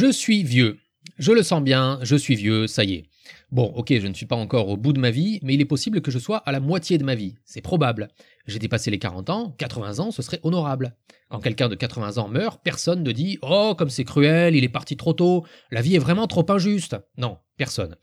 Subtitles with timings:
[0.00, 0.78] Je suis vieux.
[1.18, 3.04] Je le sens bien, je suis vieux, ça y est.
[3.52, 5.66] Bon, ok, je ne suis pas encore au bout de ma vie, mais il est
[5.66, 7.34] possible que je sois à la moitié de ma vie.
[7.44, 8.08] C'est probable.
[8.46, 10.96] J'ai dépassé les 40 ans, 80 ans, ce serait honorable.
[11.28, 14.70] Quand quelqu'un de 80 ans meurt, personne ne dit Oh, comme c'est cruel, il est
[14.70, 16.96] parti trop tôt, la vie est vraiment trop injuste.
[17.18, 17.94] Non, personne.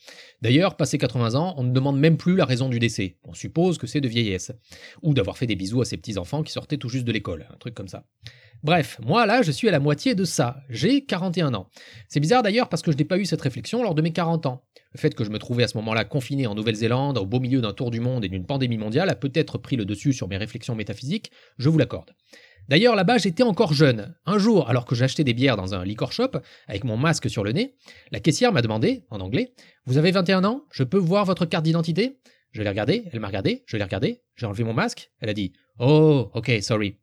[0.43, 3.17] D'ailleurs, passé 80 ans, on ne demande même plus la raison du décès.
[3.23, 4.51] On suppose que c'est de vieillesse.
[5.01, 7.57] Ou d'avoir fait des bisous à ses petits-enfants qui sortaient tout juste de l'école, un
[7.57, 8.05] truc comme ça.
[8.61, 10.57] Bref, moi là, je suis à la moitié de ça.
[10.69, 11.69] J'ai 41 ans.
[12.07, 14.45] C'est bizarre d'ailleurs parce que je n'ai pas eu cette réflexion lors de mes 40
[14.45, 14.63] ans.
[14.93, 17.59] Le fait que je me trouvais à ce moment-là confiné en Nouvelle-Zélande, au beau milieu
[17.59, 20.37] d'un tour du monde et d'une pandémie mondiale, a peut-être pris le dessus sur mes
[20.37, 22.11] réflexions métaphysiques, je vous l'accorde.
[22.69, 24.15] D'ailleurs, là-bas, j'étais encore jeune.
[24.25, 26.31] Un jour, alors que j'achetais des bières dans un liquor shop,
[26.67, 27.75] avec mon masque sur le nez,
[28.11, 29.53] la caissière m'a demandé, en anglais,
[29.85, 30.63] Vous avez 21 ans?
[30.71, 32.17] Je peux voir votre carte d'identité?
[32.51, 35.33] Je l'ai regardé, elle m'a regardé, je l'ai regardé, j'ai enlevé mon masque, elle a
[35.33, 36.97] dit, Oh, ok, sorry.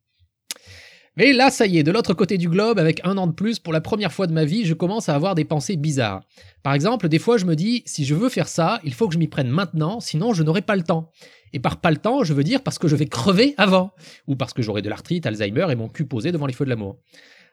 [1.16, 3.60] Mais là, ça y est, de l'autre côté du globe, avec un an de plus,
[3.60, 6.22] pour la première fois de ma vie, je commence à avoir des pensées bizarres.
[6.64, 9.14] Par exemple, des fois, je me dis, si je veux faire ça, il faut que
[9.14, 11.12] je m'y prenne maintenant, sinon je n'aurai pas le temps.
[11.52, 13.92] Et par pas le temps, je veux dire parce que je vais crever avant,
[14.26, 16.70] ou parce que j'aurai de l'arthrite, Alzheimer et mon cul posé devant les feux de
[16.70, 16.98] l'amour.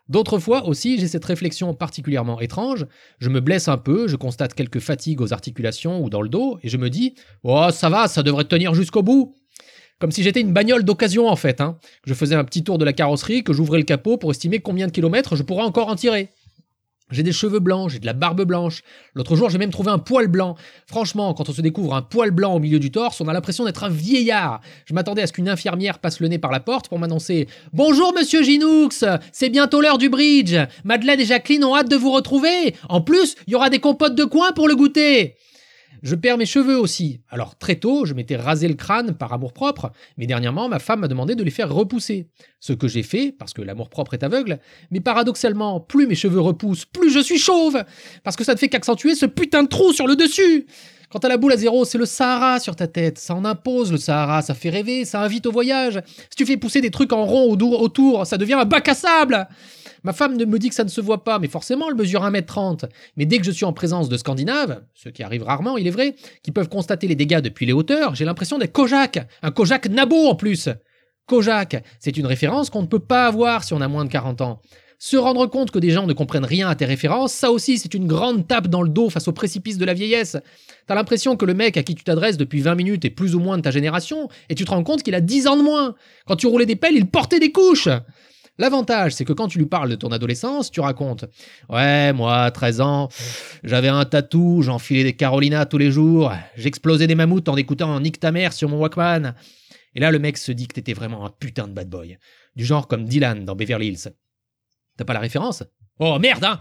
[0.10, 2.88] D'autres fois aussi, j'ai cette réflexion particulièrement étrange.
[3.20, 6.58] Je me blesse un peu, je constate quelques fatigues aux articulations ou dans le dos,
[6.64, 7.14] et je me dis
[7.44, 9.36] Oh, ça va, ça devrait tenir jusqu'au bout.
[10.02, 11.62] Comme si j'étais une bagnole d'occasion en fait.
[11.62, 11.78] Hein.
[12.06, 14.88] Je faisais un petit tour de la carrosserie, que j'ouvrais le capot pour estimer combien
[14.88, 16.30] de kilomètres je pourrais encore en tirer.
[17.12, 18.82] J'ai des cheveux blancs, j'ai de la barbe blanche.
[19.14, 20.56] L'autre jour, j'ai même trouvé un poil blanc.
[20.88, 23.64] Franchement, quand on se découvre un poil blanc au milieu du torse, on a l'impression
[23.66, 24.62] d'être un vieillard.
[24.86, 28.12] Je m'attendais à ce qu'une infirmière passe le nez par la porte pour m'annoncer Bonjour,
[28.18, 28.90] monsieur Ginoux
[29.32, 33.36] C'est bientôt l'heure du bridge Madeleine et Jacqueline ont hâte de vous retrouver En plus,
[33.46, 35.36] il y aura des compotes de coin pour le goûter
[36.02, 37.22] je perds mes cheveux aussi.
[37.30, 41.08] Alors très tôt, je m'étais rasé le crâne par amour-propre, mais dernièrement, ma femme m'a
[41.08, 42.28] demandé de les faire repousser.
[42.60, 46.86] Ce que j'ai fait, parce que l'amour-propre est aveugle, mais paradoxalement, plus mes cheveux repoussent,
[46.86, 47.84] plus je suis chauve
[48.24, 50.66] Parce que ça ne fait qu'accentuer ce putain de trou sur le dessus
[51.12, 53.18] Quant à la boule à zéro, c'est le Sahara sur ta tête.
[53.18, 56.02] Ça en impose le Sahara, ça fait rêver, ça invite au voyage.
[56.30, 59.48] Si tu fais pousser des trucs en rond autour, ça devient un bac à sable
[60.04, 62.86] Ma femme me dit que ça ne se voit pas, mais forcément, elle mesure 1m30.
[63.18, 65.92] Mais dès que je suis en présence de Scandinaves, ce qui arrive rarement, il est
[65.92, 69.20] vrai, qui peuvent constater les dégâts depuis les hauteurs, j'ai l'impression d'être Kojak.
[69.44, 70.70] Un Kojak Nabo en plus.
[71.28, 74.42] Kojak, c'est une référence qu'on ne peut pas avoir si on a moins de 40
[74.42, 74.62] ans.
[75.04, 77.96] Se rendre compte que des gens ne comprennent rien à tes références, ça aussi c'est
[77.96, 80.38] une grande tape dans le dos face au précipice de la vieillesse.
[80.86, 83.40] T'as l'impression que le mec à qui tu t'adresses depuis 20 minutes est plus ou
[83.40, 85.96] moins de ta génération, et tu te rends compte qu'il a 10 ans de moins.
[86.28, 87.90] Quand tu roulais des pelles, il portait des couches.
[88.62, 91.26] L'avantage, c'est que quand tu lui parles de ton adolescence, tu racontes
[91.68, 93.10] Ouais, moi, 13 ans,
[93.64, 98.20] j'avais un tatou, j'enfilais des Carolina tous les jours, j'explosais des mammouths en écoutant Nick
[98.20, 99.34] ta sur mon Walkman.
[99.96, 102.20] Et là, le mec se dit que t'étais vraiment un putain de bad boy.
[102.56, 104.14] Du genre comme Dylan dans Beverly Hills.
[104.96, 105.64] T'as pas la référence?
[105.98, 106.60] Oh merde, hein